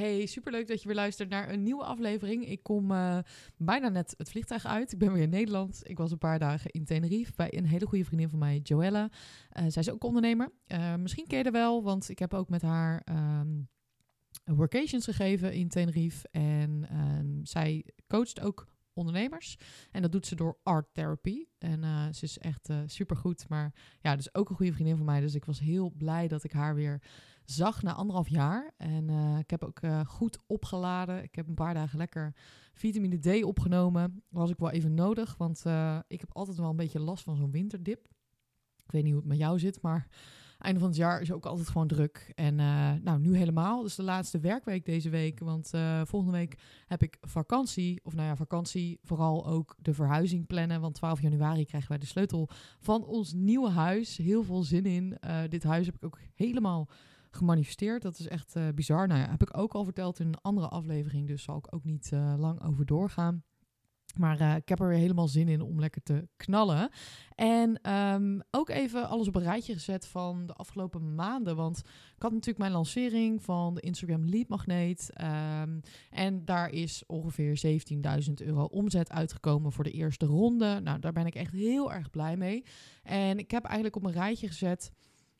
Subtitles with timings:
[0.00, 2.46] Hey, superleuk dat je weer luistert naar een nieuwe aflevering.
[2.48, 3.18] Ik kom uh,
[3.56, 4.92] bijna net het vliegtuig uit.
[4.92, 5.80] Ik ben weer in Nederland.
[5.82, 9.02] Ik was een paar dagen in Tenerife bij een hele goede vriendin van mij, Joella.
[9.02, 10.52] Uh, zij is ook ondernemer.
[10.66, 13.06] Uh, misschien ken je er wel, want ik heb ook met haar
[13.40, 13.68] um,
[14.44, 16.28] workations gegeven in Tenerife.
[16.30, 18.66] En um, zij coacht ook
[19.00, 19.58] ondernemers.
[19.90, 21.44] En dat doet ze door art therapy.
[21.58, 23.48] En uh, ze is echt uh, supergoed.
[23.48, 25.20] Maar ja, dus ook een goede vriendin van mij.
[25.20, 27.02] Dus ik was heel blij dat ik haar weer
[27.44, 28.74] zag na anderhalf jaar.
[28.76, 31.22] En uh, ik heb ook goed opgeladen.
[31.22, 32.34] Ik heb een paar dagen lekker
[32.72, 34.22] vitamine D opgenomen.
[34.28, 35.36] Was ik wel even nodig.
[35.36, 35.64] Want
[36.06, 38.08] ik heb altijd wel een beetje last van zo'n winterdip.
[38.84, 40.08] Ik weet niet hoe het met jou zit, maar
[40.60, 42.32] einde van het jaar is ook altijd gewoon druk.
[42.34, 43.82] En uh, nou, nu helemaal.
[43.82, 45.38] Dus de laatste werkweek deze week.
[45.38, 48.00] Want uh, volgende week heb ik vakantie.
[48.02, 48.98] Of nou ja, vakantie.
[49.02, 50.80] Vooral ook de verhuizing plannen.
[50.80, 54.16] Want 12 januari krijgen wij de sleutel van ons nieuwe huis.
[54.16, 55.16] Heel veel zin in.
[55.20, 56.88] Uh, dit huis heb ik ook helemaal
[57.30, 58.02] gemanifesteerd.
[58.02, 59.06] Dat is echt bizar.
[59.06, 61.26] Nou ja, heb ik ook al verteld in een andere aflevering.
[61.26, 63.44] Dus zal ik ook niet lang over doorgaan.
[64.18, 66.90] Maar uh, ik heb er helemaal zin in om lekker te knallen.
[67.34, 71.56] En um, ook even alles op een rijtje gezet van de afgelopen maanden.
[71.56, 71.78] Want
[72.16, 75.10] ik had natuurlijk mijn lancering van de Instagram Lead Magneet.
[75.62, 77.80] Um, en daar is ongeveer
[78.28, 80.80] 17.000 euro omzet uitgekomen voor de eerste ronde.
[80.80, 82.64] Nou, daar ben ik echt heel erg blij mee.
[83.02, 84.90] En ik heb eigenlijk op een rijtje gezet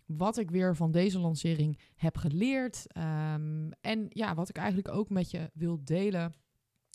[0.06, 2.86] wat ik weer van deze lancering heb geleerd.
[2.96, 6.34] Um, en ja, wat ik eigenlijk ook met je wil delen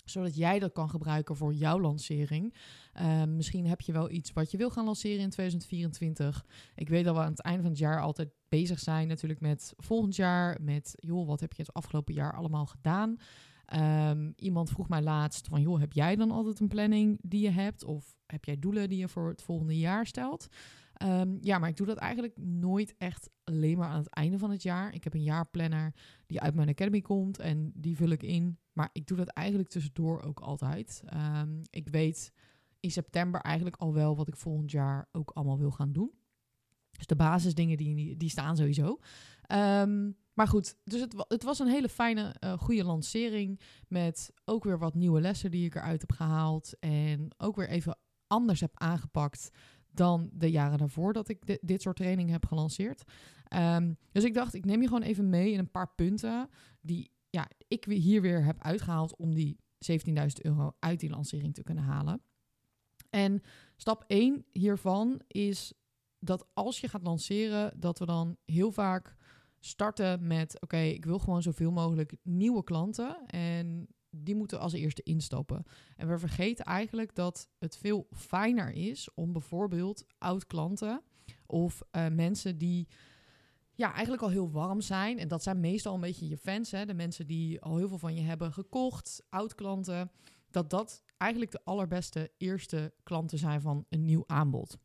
[0.06, 2.56] zodat jij dat kan gebruiken voor jouw lancering.
[3.02, 6.46] Uh, misschien heb je wel iets wat je wil gaan lanceren in 2024.
[6.76, 9.74] Ik weet dat we aan het einde van het jaar altijd bezig zijn, natuurlijk met
[9.78, 10.58] volgend jaar.
[10.62, 13.18] Met joh, wat heb je het afgelopen jaar allemaal gedaan?
[13.74, 17.50] Um, iemand vroeg mij laatst van joh, heb jij dan altijd een planning die je
[17.50, 17.84] hebt?
[17.84, 20.48] Of heb jij doelen die je voor het volgende jaar stelt?
[21.04, 24.52] Um, ja, maar ik doe dat eigenlijk nooit echt alleen maar aan het einde van
[24.52, 24.94] het jaar.
[24.94, 25.94] Ik heb een jaarplanner
[26.26, 28.58] die uit mijn academy komt en die vul ik in.
[28.76, 31.04] Maar ik doe dat eigenlijk tussendoor ook altijd.
[31.14, 32.34] Um, ik weet
[32.80, 36.12] in september eigenlijk al wel wat ik volgend jaar ook allemaal wil gaan doen.
[36.92, 39.00] Dus de basisdingen die, die staan sowieso.
[39.52, 43.60] Um, maar goed, dus het, het, was een hele fijne, uh, goede lancering.
[43.88, 46.80] Met ook weer wat nieuwe lessen die ik eruit heb gehaald.
[46.80, 47.98] En ook weer even
[48.28, 49.50] anders heb aangepakt
[49.92, 53.04] dan de jaren daarvoor dat ik di dit soort training heb gelanceerd.
[53.56, 56.50] Um, dus ik dacht, ik neem je gewoon even mee in een paar punten
[56.82, 59.58] die ja, ik hier weer heb uitgehaald om die
[59.92, 62.22] 17.000 euro uit die lancering te kunnen halen.
[63.10, 63.42] En
[63.76, 65.74] stap 1 hiervan is
[66.20, 69.16] dat als je gaat lanceren, dat we dan heel vaak
[69.60, 73.26] starten met: oké, ik wil gewoon zoveel mogelijk nieuwe klanten.
[73.28, 75.64] En die moeten als eerste instappen.
[75.96, 81.02] En we vergeten eigenlijk dat het veel fijner is om bijvoorbeeld oud-klanten
[81.46, 82.88] of uh, mensen die
[83.76, 85.20] ja, eigenlijk al heel warm zijn.
[85.20, 86.86] En dat zijn meestal een beetje je fans, hè?
[86.86, 90.12] de mensen die al heel veel van je hebben gekocht, oud-klanten.
[90.50, 94.78] Dat dat eigenlijk de allerbeste eerste klanten zijn van een nieuw aanbod.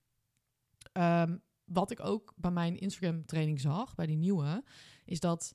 [0.92, 4.64] Um, wat ik ook bij mijn Instagram training zag, bij die nieuwe,
[5.04, 5.54] is dat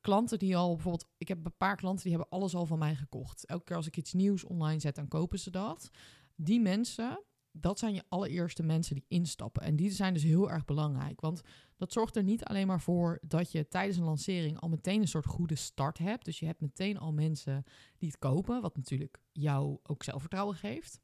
[0.00, 2.94] klanten die al bijvoorbeeld, ik heb een paar klanten die hebben alles al van mij
[2.94, 3.46] gekocht.
[3.46, 5.90] Elke keer als ik iets nieuws online zet, dan kopen ze dat.
[6.36, 7.22] Die mensen,
[7.56, 9.62] dat zijn je allereerste mensen die instappen.
[9.62, 11.20] En die zijn dus heel erg belangrijk.
[11.20, 11.42] Want
[11.76, 15.08] dat zorgt er niet alleen maar voor dat je tijdens een lancering al meteen een
[15.08, 16.24] soort goede start hebt.
[16.24, 17.64] Dus je hebt meteen al mensen
[17.98, 21.00] die het kopen, wat natuurlijk jou ook zelfvertrouwen geeft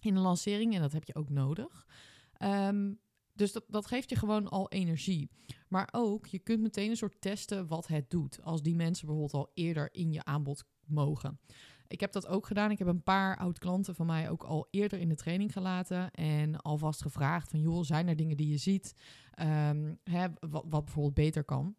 [0.00, 0.74] in een lancering.
[0.74, 1.86] En dat heb je ook nodig.
[2.42, 3.00] Um,
[3.32, 5.30] dus dat, dat geeft je gewoon al energie.
[5.68, 8.42] Maar ook, je kunt meteen een soort testen wat het doet.
[8.42, 11.40] Als die mensen bijvoorbeeld al eerder in je aanbod mogen.
[11.90, 12.70] Ik heb dat ook gedaan.
[12.70, 16.10] Ik heb een paar oud-klanten van mij ook al eerder in de training gelaten.
[16.10, 18.94] En alvast gevraagd van, joh, zijn er dingen die je ziet?
[19.40, 21.74] Um, hè, wat, wat bijvoorbeeld beter kan.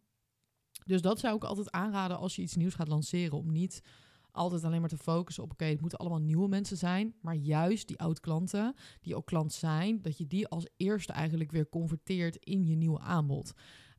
[0.85, 3.37] Dus dat zou ik altijd aanraden als je iets nieuws gaat lanceren.
[3.37, 3.81] Om niet
[4.31, 7.87] altijd alleen maar te focussen op, oké, het moeten allemaal nieuwe mensen zijn, maar juist
[7.87, 12.65] die oud-klanten, die ook klant zijn, dat je die als eerste eigenlijk weer converteert in
[12.65, 13.53] je nieuwe aanbod.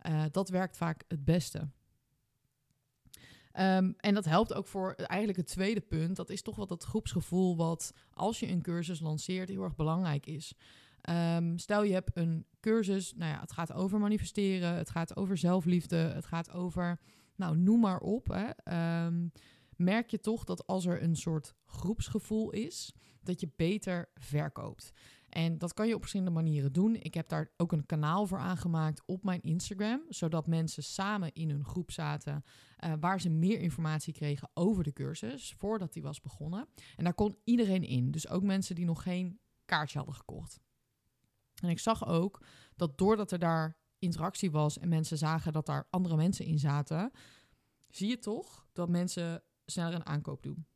[0.08, 1.68] Uh, dat werkt vaak het beste.
[3.60, 6.16] Um, en dat helpt ook voor eigenlijk het tweede punt.
[6.16, 10.26] Dat is toch wat dat groepsgevoel wat als je een cursus lanceert heel erg belangrijk
[10.26, 10.54] is.
[11.10, 15.36] Um, stel je hebt een cursus, nou ja, het gaat over manifesteren, het gaat over
[15.38, 16.98] zelfliefde, het gaat over,
[17.36, 18.28] nou noem maar op.
[18.28, 19.04] Hè.
[19.06, 19.32] Um,
[19.76, 24.92] merk je toch dat als er een soort groepsgevoel is, dat je beter verkoopt.
[25.32, 26.94] En dat kan je op verschillende manieren doen.
[26.94, 31.50] Ik heb daar ook een kanaal voor aangemaakt op mijn Instagram, zodat mensen samen in
[31.50, 32.44] een groep zaten
[32.84, 36.68] uh, waar ze meer informatie kregen over de cursus voordat die was begonnen.
[36.96, 40.60] En daar kon iedereen in, dus ook mensen die nog geen kaartje hadden gekocht.
[41.62, 42.44] En ik zag ook
[42.76, 47.12] dat doordat er daar interactie was en mensen zagen dat daar andere mensen in zaten,
[47.88, 50.66] zie je toch dat mensen sneller een aankoop doen.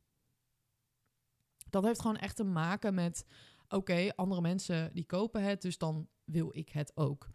[1.69, 3.25] Dat heeft gewoon echt te maken met,
[3.69, 7.29] oké, andere mensen die kopen het, dus dan wil ik het ook.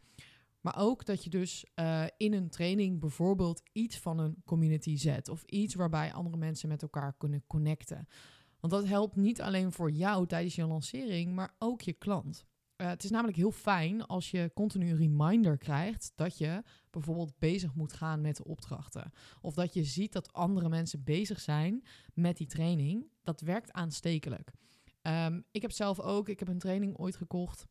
[0.60, 5.28] Maar ook dat je dus uh, in een training bijvoorbeeld iets van een community zet.
[5.28, 8.08] Of iets waarbij andere mensen met elkaar kunnen connecten.
[8.60, 12.46] Want dat helpt niet alleen voor jou tijdens je lancering, maar ook je klant.
[12.76, 17.38] Uh, het is namelijk heel fijn als je continu een reminder krijgt dat je bijvoorbeeld
[17.38, 19.12] bezig moet gaan met de opdrachten.
[19.40, 23.06] Of dat je ziet dat andere mensen bezig zijn met die training.
[23.22, 24.52] Dat werkt aanstekelijk.
[25.02, 27.66] Um, ik heb zelf ook, ik heb een training ooit gekocht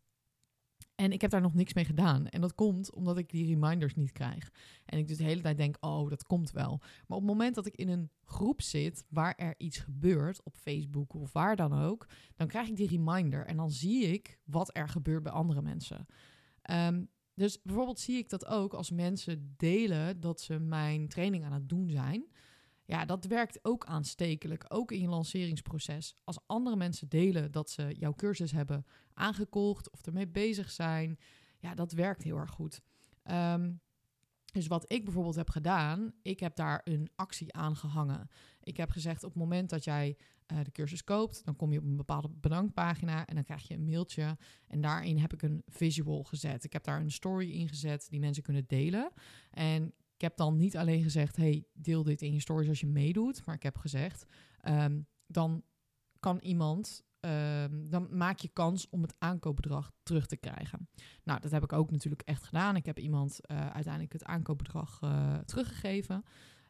[0.95, 2.27] en ik heb daar nog niks mee gedaan.
[2.27, 4.51] En dat komt omdat ik die reminders niet krijg.
[4.85, 6.77] En ik dus de hele tijd denk, oh, dat komt wel.
[6.79, 10.55] Maar op het moment dat ik in een groep zit waar er iets gebeurt, op
[10.55, 13.45] Facebook of waar dan ook, dan krijg ik die reminder.
[13.45, 16.05] En dan zie ik wat er gebeurt bij andere mensen.
[16.71, 21.53] Um, dus bijvoorbeeld zie ik dat ook als mensen delen dat ze mijn training aan
[21.53, 22.25] het doen zijn.
[22.91, 26.15] Ja, dat werkt ook aanstekelijk, ook in je lanceringsproces.
[26.23, 31.19] Als andere mensen delen dat ze jouw cursus hebben aangekocht of ermee bezig zijn,
[31.59, 32.81] ja, dat werkt heel erg goed.
[33.31, 33.81] Um,
[34.53, 38.29] dus wat ik bijvoorbeeld heb gedaan, ik heb daar een actie aan gehangen.
[38.63, 40.17] Ik heb gezegd op het moment dat jij
[40.47, 43.73] uh, de cursus koopt, dan kom je op een bepaalde bedankpagina en dan krijg je
[43.73, 44.37] een mailtje.
[44.67, 46.63] En daarin heb ik een visual gezet.
[46.63, 49.11] Ik heb daar een story in gezet die mensen kunnen delen.
[49.51, 52.87] En ik heb dan niet alleen gezegd, hey, deel dit in je stories als je
[52.87, 53.45] meedoet.
[53.45, 54.25] Maar ik heb gezegd,
[54.67, 55.63] um, dan
[56.19, 60.89] kan iemand, um, dan maak je kans om het aankoopbedrag terug te krijgen.
[61.23, 62.75] Nou, dat heb ik ook natuurlijk echt gedaan.
[62.75, 66.23] Ik heb iemand uh, uiteindelijk het aankoopbedrag uh, teruggegeven.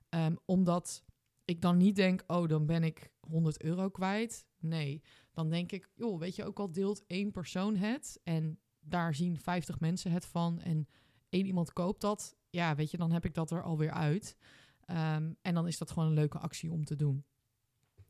[0.10, 1.04] Um, omdat
[1.46, 4.46] ik dan niet denk, oh, dan ben ik 100 euro kwijt.
[4.60, 5.02] Nee,
[5.32, 9.40] dan denk ik, joh, weet je, ook al deelt één persoon het en daar zien
[9.40, 10.88] 50 mensen het van en
[11.30, 14.38] één iemand koopt dat, ja, weet je, dan heb ik dat er alweer uit.
[14.88, 17.24] Um, en dan is dat gewoon een leuke actie om te doen.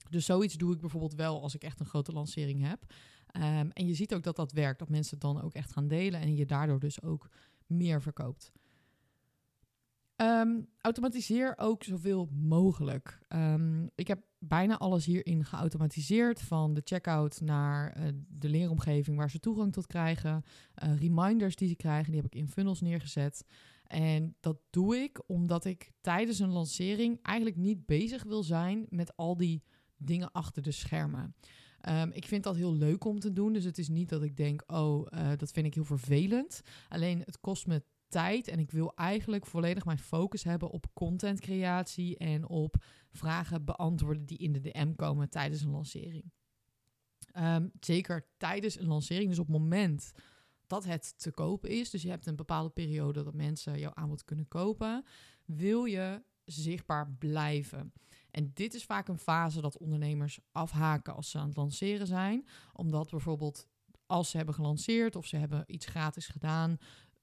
[0.10, 2.94] Dus zoiets doe ik bijvoorbeeld wel als ik echt een grote lancering heb.
[3.36, 5.88] Um, en je ziet ook dat dat werkt, dat mensen het dan ook echt gaan
[5.88, 7.30] delen en je daardoor dus ook
[7.66, 8.52] meer verkoopt.
[10.16, 13.20] Um, automatiseer ook zoveel mogelijk.
[13.96, 19.40] Ik heb bijna alles hierin geautomatiseerd, van de checkout naar uh, de leeromgeving waar ze
[19.40, 20.44] toegang tot krijgen,
[20.84, 23.46] uh, reminders die ze krijgen, die heb ik in funnels neergezet.
[23.92, 29.18] En dat doe ik omdat ik tijdens een lancering eigenlijk niet bezig wil zijn met
[29.18, 29.64] al die
[29.98, 31.36] dingen achter de schermen.
[31.90, 33.54] Um, ik vind dat heel leuk om te doen.
[33.54, 36.62] Dus het is niet dat ik denk, oh, uh, dat vind ik heel vervelend.
[36.90, 42.18] Alleen het kost me tijd en ik wil eigenlijk volledig mijn focus hebben op contentcreatie
[42.18, 46.32] en op vragen beantwoorden die in de DM komen tijdens een lancering.
[47.38, 50.12] Um, zeker tijdens een lancering, dus op het moment
[50.72, 54.26] dat het te kopen is, dus je hebt een bepaalde periode dat mensen jouw aanbod
[54.26, 55.06] kunnen kopen,
[55.46, 57.94] wil je zichtbaar blijven.
[58.30, 62.48] En dit is vaak een fase dat ondernemers afhaken als ze aan het lanceren zijn,
[62.74, 63.68] omdat bijvoorbeeld
[64.06, 66.78] als ze hebben gelanceerd of ze hebben iets gratis gedaan,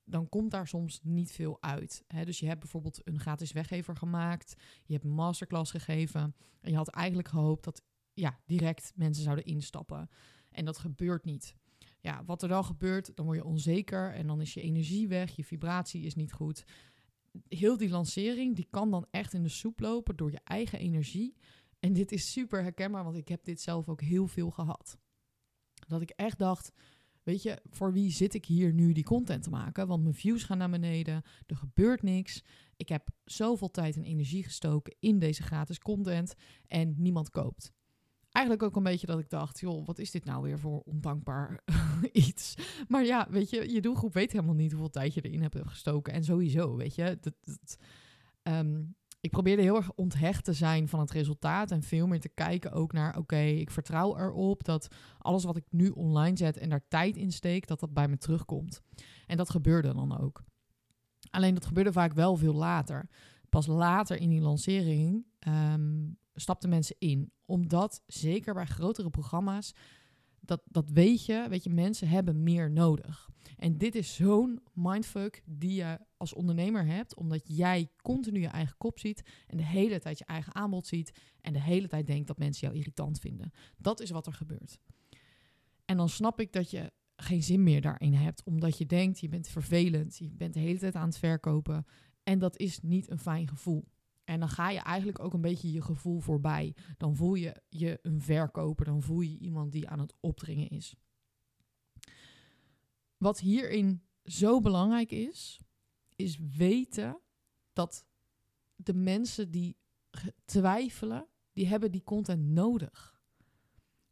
[0.05, 2.05] dan komt daar soms niet veel uit.
[2.07, 2.25] Hè?
[2.25, 4.55] Dus je hebt bijvoorbeeld een gratis weggever gemaakt,
[4.85, 9.45] je hebt een masterclass gegeven en je had eigenlijk gehoopt dat ja, direct mensen zouden
[9.45, 10.11] instappen.
[10.51, 11.55] En dat gebeurt niet.
[12.09, 15.37] Ja, wat er dan gebeurt, dan word je onzeker en dan is je energie weg,
[15.37, 16.65] je vibratie is niet goed.
[17.49, 21.37] Heel die lancering, die kan dan echt in de soep lopen door je eigen energie.
[21.81, 24.99] En dit is super herkenbaar, want ik heb dit zelf ook heel veel gehad.
[25.87, 26.73] Dat ik echt dacht,
[27.23, 29.87] Weet je, voor wie zit ik hier nu die content te maken?
[29.87, 32.43] Want mijn views gaan naar beneden, er gebeurt niks.
[32.77, 36.35] Ik heb zoveel tijd en energie gestoken in deze gratis content
[36.67, 37.73] en niemand koopt.
[38.39, 41.61] Eigenlijk ook een beetje dat ik dacht, joh, wat is dit nou weer voor ondankbaar
[42.13, 42.55] iets?
[42.89, 46.13] Maar ja, weet je, je doelgroep weet helemaal niet hoeveel tijd je erin hebt gestoken.
[46.13, 47.79] En sowieso, weet je, dat,
[48.43, 52.29] um, ik probeerde heel erg onthecht te zijn van het resultaat en veel meer te
[52.29, 56.69] kijken ook naar, oké, ik vertrouw erop dat alles wat ik nu online zet en
[56.69, 58.83] daar tijd in steek, dat dat bij me terugkomt.
[59.27, 60.45] En dat gebeurde dan ook.
[61.31, 63.09] Alleen dat gebeurde vaak wel veel later.
[63.49, 67.33] Pas later in die lancering um, stapten mensen in.
[67.45, 69.75] Omdat, zeker bij grotere programma's,
[70.41, 73.29] dat, dat weet je, weet je, mensen hebben meer nodig.
[73.57, 78.77] En dit is zo'n mindfuck die je als ondernemer hebt, omdat jij continu je eigen
[78.77, 82.27] kop ziet en de hele tijd je eigen aanbod ziet en de hele tijd denkt
[82.27, 83.53] dat mensen jou irritant vinden.
[83.77, 84.79] Dat is wat er gebeurt.
[85.85, 89.29] En dan snap ik dat je geen zin meer daarin hebt, omdat je denkt, je
[89.29, 91.87] bent vervelend, je bent de hele tijd aan het verkopen
[92.23, 93.85] en dat is niet een fijn gevoel.
[94.29, 96.75] En dan ga je eigenlijk ook een beetje je gevoel voorbij.
[96.97, 100.95] Dan voel je je een verkoper, dan voel je iemand die aan het opdringen is.
[103.17, 105.61] Wat hierin zo belangrijk is,
[106.17, 107.21] is weten
[107.73, 108.07] dat
[108.75, 109.77] de mensen die
[110.45, 113.23] twijfelen, die hebben die content nodig.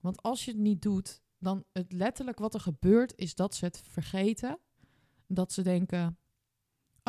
[0.00, 3.64] Want als je het niet doet, dan het letterlijk wat er gebeurt is dat ze
[3.64, 4.58] het vergeten.
[5.26, 6.18] Dat ze denken,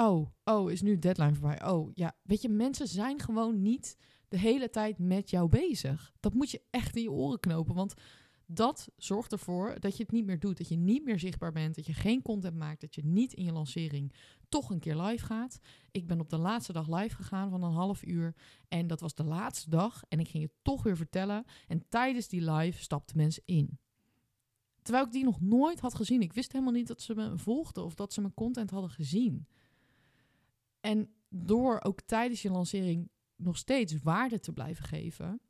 [0.02, 1.66] oh, oh, is nu deadline voorbij.
[1.66, 6.14] Oh, ja, weet je, mensen zijn gewoon niet de hele tijd met jou bezig.
[6.20, 7.94] Dat moet je echt in je oren knopen, want
[8.46, 10.58] dat zorgt ervoor dat je het niet meer doet.
[10.58, 13.44] Dat je niet meer zichtbaar bent, dat je geen content maakt, dat je niet in
[13.44, 14.14] je lancering
[14.50, 15.60] toch een keer live gaat.
[15.92, 18.36] Ik ben op de laatste dag live gegaan van een half uur.
[18.68, 20.04] En dat was de laatste dag.
[20.10, 21.46] En ik ging het toch weer vertellen.
[21.68, 23.80] En tijdens die live stapten mensen in.
[24.82, 26.22] Terwijl ik die nog nooit had gezien.
[26.22, 29.48] Ik wist helemaal niet dat ze me volgden of dat ze mijn content hadden gezien.
[30.88, 35.42] En door ook tijdens je lancering nog steeds waarde te blijven geven.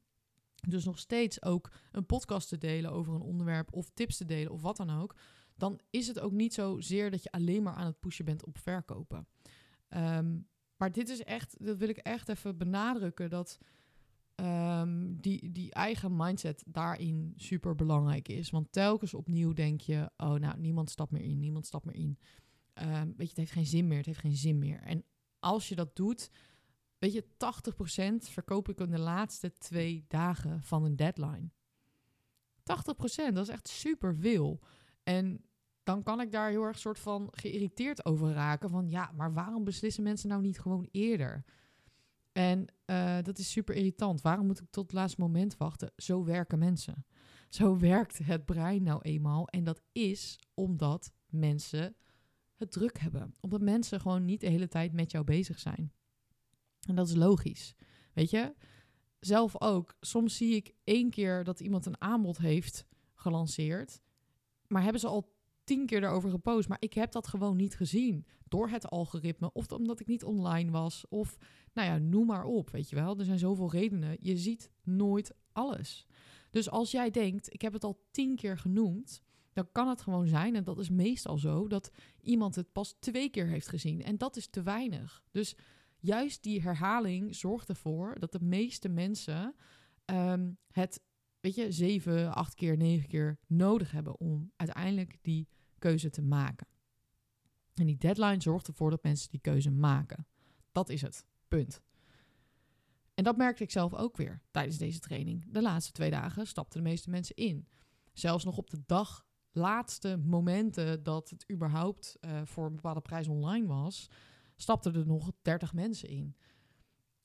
[0.68, 4.52] Dus nog steeds ook een podcast te delen over een onderwerp of tips te delen
[4.52, 5.16] of wat dan ook.
[5.56, 8.58] Dan is het ook niet zozeer dat je alleen maar aan het pushen bent op
[8.58, 9.28] verkopen.
[9.88, 10.40] Ehm,
[10.78, 13.58] maar dit is echt, dat wil ik echt even benadrukken, dat
[14.36, 18.50] um, die, die eigen mindset daarin super belangrijk is.
[18.50, 22.18] Want telkens opnieuw denk je, oh nou, niemand stapt meer in, niemand stapt meer in.
[22.82, 24.82] Um, weet je, het heeft geen zin meer, het heeft geen zin meer.
[24.82, 25.04] En
[25.40, 26.30] als je dat doet,
[27.00, 27.28] weet je, 80%
[28.32, 31.52] verkoop ik in de laatste twee dagen van een deadline.
[32.60, 34.60] 80%, dat is echt super veel.
[35.04, 35.46] En
[35.84, 38.70] dan kan ik daar heel erg soort van geïrriteerd over raken.
[38.70, 41.44] Van ja, maar waarom beslissen mensen nou niet gewoon eerder?
[42.32, 44.22] En uh, dat is super irritant.
[44.22, 45.92] Waarom moet ik tot het laatste moment wachten?
[45.96, 47.06] Zo werken mensen.
[47.50, 49.48] Zo werkt het brein nou eenmaal.
[49.48, 51.96] En dat is omdat mensen
[52.58, 53.34] het druk hebben.
[53.40, 55.92] Omdat mensen gewoon niet de hele tijd met jou bezig zijn.
[56.88, 57.76] En dat is logisch.
[58.14, 58.54] Weet je,
[59.20, 59.96] zelf ook.
[60.00, 62.86] Soms zie ik één keer dat iemand een aanbod heeft
[63.16, 64.02] gelanceerd.
[64.68, 66.68] Maar hebben ze al tien keer erover gepost.
[66.68, 68.26] Maar ik heb dat gewoon niet gezien.
[68.48, 69.54] Door het algoritme.
[69.54, 71.06] Of omdat ik niet online was.
[71.10, 71.38] Of
[71.74, 72.70] nou ja, noem maar op.
[72.70, 73.20] Weet je wel.
[73.20, 74.18] Er zijn zoveel redenen.
[74.20, 76.08] Je ziet nooit alles.
[76.50, 79.22] Dus als jij denkt, ik heb het al tien keer genoemd
[79.58, 83.30] dan kan het gewoon zijn, en dat is meestal zo, dat iemand het pas twee
[83.30, 84.04] keer heeft gezien.
[84.04, 85.24] En dat is te weinig.
[85.32, 85.56] Dus
[86.00, 89.56] juist die herhaling zorgt ervoor dat de meeste mensen
[90.06, 91.02] ehm, het,
[91.40, 95.48] weet je, zeven, acht keer, negen keer nodig hebben om uiteindelijk die
[95.80, 96.68] keuze te maken.
[97.74, 100.28] En die deadline zorgt ervoor dat mensen die keuze maken.
[100.72, 101.26] Dat is het.
[101.48, 101.82] Punt.
[103.14, 105.46] En dat merkte ik zelf ook weer tijdens deze training.
[105.52, 107.68] De laatste twee dagen stapten de meeste mensen in.
[108.14, 109.27] Zelfs nog op de dag
[109.58, 114.10] laatste momenten dat het überhaupt uh, voor een bepaalde prijs online was,
[114.56, 116.36] stapten er nog 30 mensen in.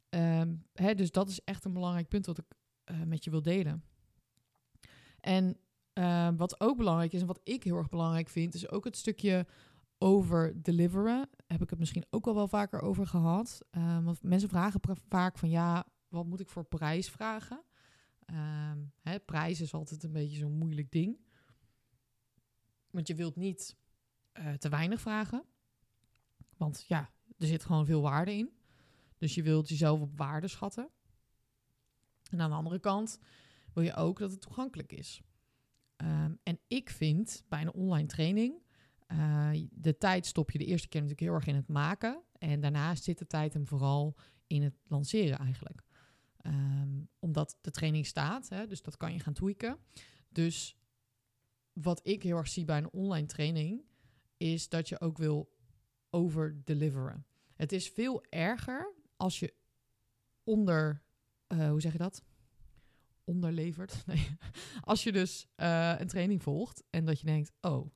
[0.08, 2.44] Um, hè, dus dat is echt een belangrijk punt wat ik
[2.90, 3.84] uh, met je wil delen.
[5.20, 5.56] En
[5.94, 8.96] uh, wat ook belangrijk is en wat ik heel erg belangrijk vind, is ook het
[8.96, 9.46] stukje
[9.98, 11.28] over deliveren.
[11.46, 13.60] Heb ik het misschien ook al wel vaker over gehad.
[13.70, 17.62] Um, want mensen vragen vaak van ja, wat moet ik voor prijs vragen?
[18.26, 21.18] Um, hè, prijs is altijd een beetje zo'n moeilijk ding.
[22.92, 23.76] Want je wilt niet
[24.38, 25.44] uh, te weinig vragen.
[26.56, 28.50] Want ja, er zit gewoon veel waarde in.
[29.18, 30.90] Dus je wilt jezelf op waarde schatten.
[32.30, 33.18] En aan de andere kant
[33.72, 35.22] wil je ook dat het toegankelijk is.
[35.96, 38.62] Um, en ik vind bij een online training,
[39.08, 42.22] uh, de tijd stop je de eerste keer natuurlijk heel erg in het maken.
[42.38, 45.82] En daarnaast zit de tijd hem vooral in het lanceren eigenlijk.
[46.46, 49.78] Um, omdat de training staat, hè, dus dat kan je gaan tweaken.
[50.28, 50.76] Dus
[51.72, 53.84] wat ik heel erg zie bij een online training,
[54.36, 55.52] is dat je ook wil
[56.10, 57.26] overdeliveren.
[57.54, 59.54] Het is veel erger als je
[60.44, 61.02] onder,
[61.48, 62.24] uh, hoe zeg je dat?
[63.24, 64.02] Onderlevert.
[64.06, 64.36] Nee.
[64.80, 67.90] Als je dus uh, een training volgt en dat je denkt, oh,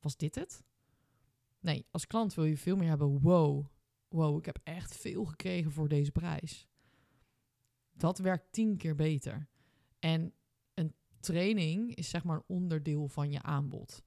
[0.00, 0.64] was dit het?
[1.60, 3.66] Nee, als klant wil je veel meer hebben, wow,
[4.08, 6.68] wow, ik heb echt veel gekregen voor deze prijs.
[7.92, 9.48] Dat werkt tien keer beter.
[9.98, 10.34] En
[11.22, 14.02] training is zeg maar een onderdeel van je aanbod.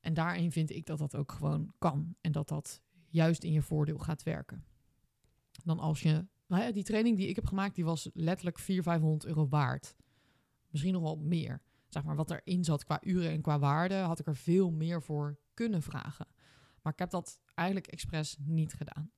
[0.00, 2.14] En daarin vind ik dat dat ook gewoon kan.
[2.20, 4.64] En dat dat juist in je voordeel gaat werken.
[5.64, 6.26] Dan als je...
[6.46, 9.96] Nou ja, die training die ik heb gemaakt, die was letterlijk 400, 500 euro waard.
[10.70, 11.62] Misschien nog wel meer.
[11.88, 15.02] Zeg maar wat erin zat qua uren en qua waarde, had ik er veel meer
[15.02, 16.26] voor kunnen vragen.
[16.82, 19.10] Maar ik heb dat eigenlijk expres niet gedaan.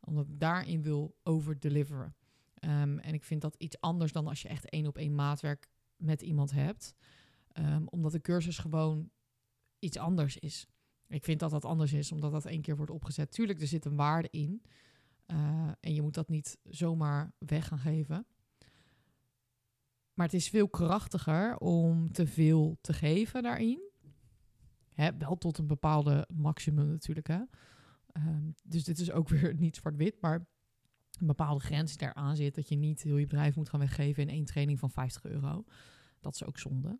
[0.00, 2.14] Omdat ik daarin wil overdeliveren.
[2.60, 5.68] Um, en ik vind dat iets anders dan als je echt één op één maatwerk
[6.00, 6.94] met iemand hebt.
[7.52, 9.10] Um, omdat de cursus gewoon
[9.78, 10.66] iets anders is.
[11.08, 13.30] Ik vind dat dat anders is, omdat dat één keer wordt opgezet.
[13.30, 14.62] Tuurlijk, er zit een waarde in.
[15.26, 18.26] Uh, en je moet dat niet zomaar weg gaan geven.
[20.14, 23.90] Maar het is veel krachtiger om te veel te geven daarin.
[24.94, 27.26] Hè, wel tot een bepaalde maximum natuurlijk.
[27.26, 27.40] Hè.
[28.12, 30.20] Um, dus dit is ook weer niet zwart-wit.
[30.20, 30.46] Maar
[31.20, 32.54] een bepaalde grens die aan zit.
[32.54, 35.64] Dat je niet heel je bedrijf moet gaan weggeven in één training van 50 euro.
[36.20, 36.98] Dat is ook zonde.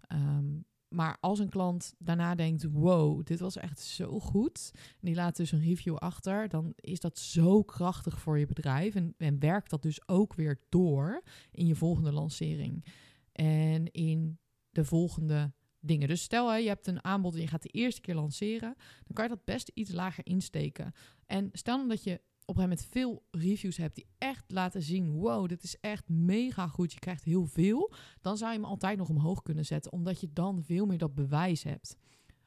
[0.00, 0.46] Ehm,
[0.88, 4.70] maar als een klant daarna denkt: wow, dit was echt zo goed.
[4.74, 6.48] En die laat dus een review achter.
[6.48, 8.94] Dan is dat zo krachtig voor je bedrijf.
[8.94, 12.84] En, en werkt dat dus ook weer door in je volgende lancering.
[13.32, 14.38] En in
[14.70, 16.08] de volgende dingen.
[16.08, 19.12] Dus stel hè, je hebt een aanbod en je gaat de eerste keer lanceren, dan
[19.12, 20.92] kan je dat best iets lager insteken.
[21.26, 25.48] En stel dat je op een moment veel reviews hebt die echt laten zien: wow,
[25.48, 26.92] dit is echt mega goed.
[26.92, 27.92] Je krijgt heel veel.
[28.20, 31.14] Dan zou je hem altijd nog omhoog kunnen zetten, omdat je dan veel meer dat
[31.14, 31.96] bewijs hebt.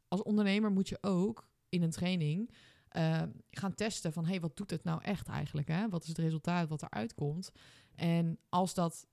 [0.07, 2.53] Als ondernemer moet je ook in een training
[2.91, 5.67] uh, gaan testen van: hey, wat doet het nou echt eigenlijk?
[5.67, 5.89] Hè?
[5.89, 7.51] Wat is het resultaat wat eruit komt?
[7.95, 9.07] En als dat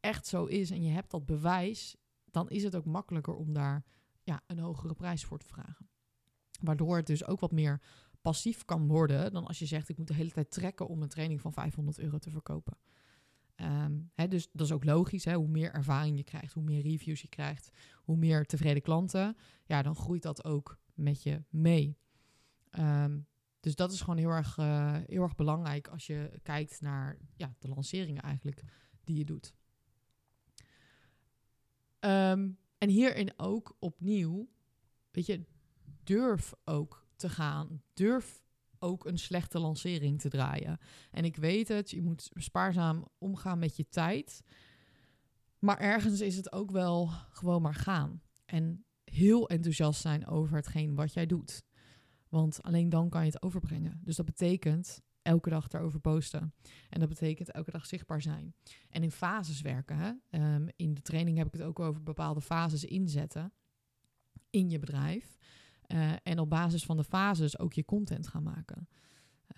[0.00, 3.84] echt zo is en je hebt dat bewijs, dan is het ook makkelijker om daar
[4.22, 5.88] ja, een hogere prijs voor te vragen.
[6.60, 7.80] Waardoor het dus ook wat meer
[8.26, 11.08] passief kan worden dan als je zegt: ik moet de hele tijd trekken om een
[11.08, 12.78] training van 500 euro te verkopen.
[13.56, 15.24] Um, hè, dus dat is ook logisch.
[15.24, 15.34] Hè?
[15.34, 19.82] Hoe meer ervaring je krijgt, hoe meer reviews je krijgt, hoe meer tevreden klanten, ja,
[19.82, 21.98] dan groeit dat ook met je mee.
[22.78, 23.26] Um,
[23.60, 27.54] dus dat is gewoon heel erg, uh, heel erg belangrijk als je kijkt naar ja,
[27.58, 28.62] de lanceringen eigenlijk
[29.04, 29.54] die je doet.
[32.00, 34.48] Um, en hierin ook opnieuw,
[35.10, 35.44] weet je,
[36.04, 37.82] durf ook te gaan.
[37.94, 38.44] Durf
[38.78, 40.78] ook een slechte lancering te draaien.
[41.10, 44.42] En ik weet het, je moet spaarzaam omgaan met je tijd.
[45.58, 48.22] Maar ergens is het ook wel gewoon maar gaan.
[48.44, 51.62] En heel enthousiast zijn over hetgeen wat jij doet.
[52.28, 54.00] Want alleen dan kan je het overbrengen.
[54.04, 56.54] Dus dat betekent elke dag daarover posten.
[56.88, 58.54] En dat betekent elke dag zichtbaar zijn.
[58.88, 59.96] En in fases werken.
[59.96, 60.12] Hè?
[60.30, 63.52] Ehm, in de training heb ik het ook over bepaalde fases inzetten
[64.50, 65.36] in je bedrijf.
[65.88, 68.88] Uh, en op basis van de fases ook je content gaan maken.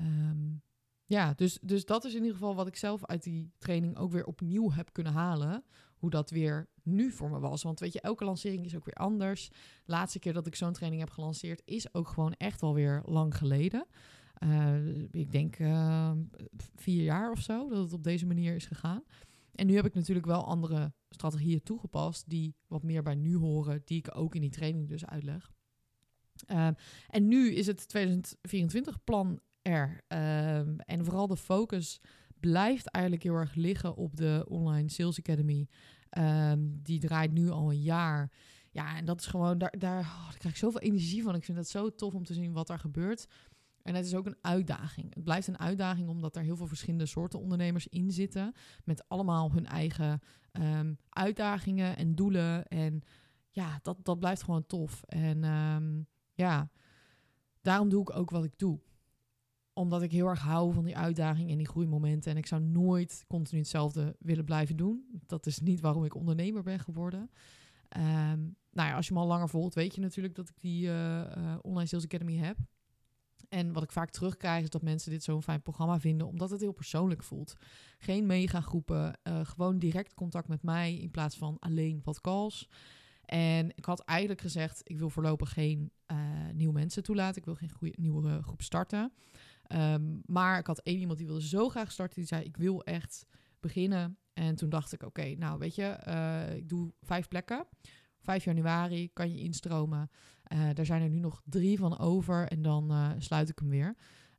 [0.00, 0.62] Um,
[1.04, 4.12] ja, dus, dus dat is in ieder geval wat ik zelf uit die training ook
[4.12, 5.64] weer opnieuw heb kunnen halen.
[5.94, 7.62] Hoe dat weer nu voor me was.
[7.62, 9.48] Want weet je, elke lancering is ook weer anders.
[9.48, 9.56] De
[9.92, 13.36] laatste keer dat ik zo'n training heb gelanceerd is ook gewoon echt wel weer lang
[13.36, 13.86] geleden.
[14.44, 16.12] Uh, ik denk uh,
[16.74, 19.02] vier jaar of zo dat het op deze manier is gegaan.
[19.52, 23.82] En nu heb ik natuurlijk wel andere strategieën toegepast die wat meer bij nu horen,
[23.84, 25.52] die ik ook in die training dus uitleg.
[26.46, 26.68] Uh,
[27.08, 30.00] en nu is het 2024 plan er.
[30.08, 32.00] Ehm, en vooral de focus
[32.40, 35.68] blijft eigenlijk heel erg liggen op de Online Sales Academy.
[36.08, 38.32] Ehm, die draait nu al een jaar.
[38.70, 41.34] Ja, en dat is gewoon, daar, daar, oh, krijg ik zoveel energie van.
[41.34, 43.26] Ik vind het zo tof om te zien wat er gebeurt.
[43.82, 45.14] En het is ook een uitdaging.
[45.14, 48.52] Het blijft een uitdaging omdat er heel veel verschillende soorten ondernemers in zitten.
[48.84, 50.20] Met allemaal hun eigen
[51.08, 52.66] uitdagingen en doelen.
[52.66, 53.02] En
[53.50, 55.02] ja, dat, dat blijft gewoon tof.
[55.04, 55.44] En
[56.38, 56.70] ja,
[57.60, 58.80] daarom doe ik ook wat ik doe.
[59.72, 62.30] Omdat ik heel erg hou van die uitdaging en die groeimomenten.
[62.30, 65.22] En ik zou nooit continu hetzelfde willen blijven doen.
[65.26, 67.30] Dat is niet waarom ik ondernemer ben geworden.
[67.96, 70.86] Um, nou ja, als je me al langer volgt, weet je natuurlijk dat ik die
[70.86, 72.56] uh, uh, Online Sales Academy heb.
[73.48, 76.60] En wat ik vaak terugkrijg is dat mensen dit zo'n fijn programma vinden, omdat het
[76.60, 77.54] heel persoonlijk voelt.
[77.98, 82.68] Geen megagroepen, uh, gewoon direct contact met mij in plaats van alleen wat calls.
[83.28, 86.18] En ik had eigenlijk gezegd, ik wil voorlopig geen uh,
[86.52, 87.36] nieuwe mensen toelaten.
[87.36, 89.12] Ik wil geen nieuwe groep starten.
[89.72, 92.16] Um, maar ik had één iemand die wilde zo graag starten.
[92.16, 93.26] Die zei, ik wil echt
[93.60, 94.18] beginnen.
[94.32, 97.66] En toen dacht ik, oké, nou weet je, uh, ik doe vijf plekken.
[98.20, 100.10] 5 januari kan je instromen.
[100.74, 103.96] Daar zijn er nu nog drie van over en dan uh, sluit ik hem weer.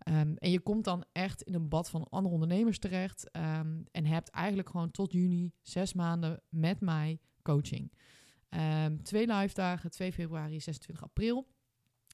[0.08, 3.30] Um, en je komt dan echt in een bad van andere ondernemers terecht.
[3.36, 7.92] Um, en hebt eigenlijk gewoon tot juni zes maanden met mij coaching.
[8.50, 11.48] Um, twee live dagen, 2 februari, 26 april.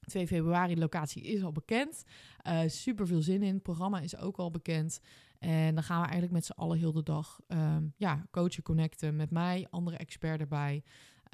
[0.06, 2.04] 2 februari, locatie is al bekend.
[2.46, 3.54] Uh, super veel zin in.
[3.54, 5.00] Het programma is ook al bekend.
[5.38, 9.16] En dan gaan we eigenlijk met z'n allen heel de dag um, ja, coachen, connecten
[9.16, 10.82] met mij, andere expert erbij.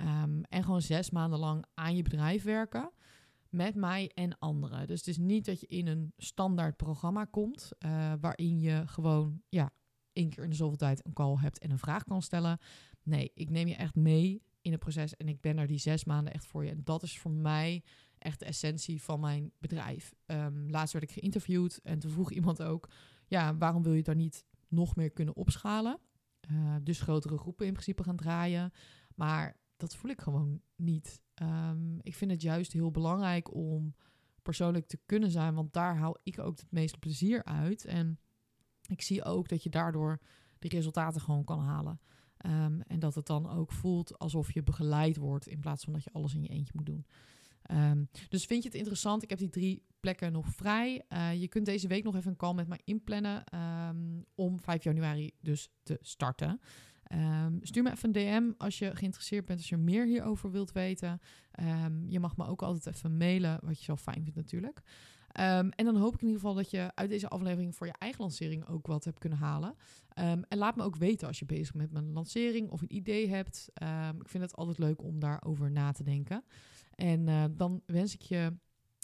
[0.00, 2.90] Um, en gewoon zes maanden lang aan je bedrijf werken.
[3.48, 4.86] Met mij en anderen.
[4.86, 7.70] Dus het is niet dat je in een standaard programma komt.
[7.78, 9.70] Uh, waarin je gewoon ja,
[10.12, 12.58] één keer in de zoveel tijd een call hebt en een vraag kan stellen.
[13.02, 15.16] Nee, ik neem je echt mee in het proces.
[15.16, 16.70] En ik ben er die zes maanden echt voor je.
[16.70, 17.82] En dat is voor mij
[18.18, 20.14] echt de essentie van mijn bedrijf.
[20.26, 22.88] Um, laatst werd ik geïnterviewd en toen vroeg iemand ook...
[23.26, 25.98] ja, waarom wil je daar niet nog meer kunnen opschalen?
[26.50, 28.72] Uh, dus grotere groepen in principe gaan draaien.
[29.14, 31.22] Maar dat voel ik gewoon niet.
[31.42, 33.94] Um, ik vind het juist heel belangrijk om
[34.42, 35.54] persoonlijk te kunnen zijn...
[35.54, 37.84] want daar haal ik ook het meeste plezier uit.
[37.84, 38.18] En
[38.86, 40.20] ik zie ook dat je daardoor
[40.58, 42.00] de resultaten gewoon kan halen.
[42.46, 46.04] Um, en dat het dan ook voelt alsof je begeleid wordt in plaats van dat
[46.04, 47.06] je alles in je eentje moet doen.
[47.62, 49.22] Ehm, dus vind je het interessant?
[49.22, 51.04] Ik heb die drie plekken nog vrij.
[51.08, 53.44] Uh, je kunt deze week nog even een call met mij inplannen
[53.88, 56.60] um, om 5 januari dus te starten.
[57.60, 61.20] Stuur me even een DM als je geïnteresseerd bent, als je meer hierover wilt weten.
[62.08, 64.82] je mag me ook altijd even mailen, wat je zo fijn vindt natuurlijk.
[65.40, 67.94] Um, en dan hoop ik in ieder geval dat je uit deze aflevering voor je
[67.98, 69.76] eigen lancering ook wat hebt kunnen halen.
[70.18, 72.96] Um, en laat me ook weten als je bezig bent met een lancering of een
[72.96, 73.68] idee hebt.
[73.82, 76.44] Um, ik vind het altijd leuk om daarover na te denken.
[76.94, 78.56] En uh, dan wens ik je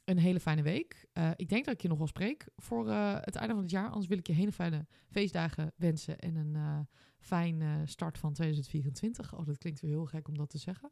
[0.04, 1.06] een hele fijne week.
[1.14, 3.72] Uh, ik denk dat ik je nog wel spreek voor uh, het einde van het
[3.72, 3.88] jaar.
[3.88, 6.78] Anders wil ik je hele fijne feestdagen wensen en een uh,
[7.18, 9.34] fijn start van 2024.
[9.34, 10.90] Oh, dat klinkt weer heel gek om dat te zeggen.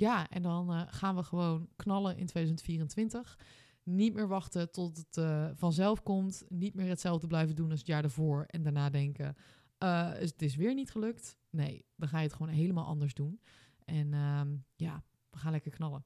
[0.00, 3.38] Ja, en dan uh, gaan we gewoon knallen in 2024.
[3.82, 6.44] Niet meer wachten tot het uh, vanzelf komt.
[6.48, 8.44] Niet meer hetzelfde blijven doen als het jaar ervoor.
[8.46, 9.36] En daarna denken,
[9.78, 11.38] uh, het is weer niet gelukt.
[11.50, 13.40] Nee, dan ga je het gewoon helemaal anders doen.
[13.84, 16.04] En um, ja, we gaan lekker knallen.